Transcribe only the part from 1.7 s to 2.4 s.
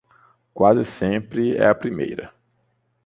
primeira.